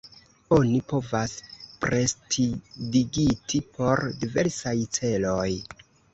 [0.55, 1.35] Oni povas
[1.83, 5.49] prestidigiti por diversaj celoj.